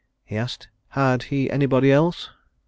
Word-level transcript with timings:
he 0.25 0.35
asked. 0.35 0.67
"Had 0.89 1.21
he 1.29 1.47
anybody 1.51 1.91
else?" 1.91 2.31